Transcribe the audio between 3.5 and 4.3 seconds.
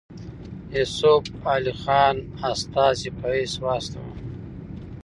واستاوه.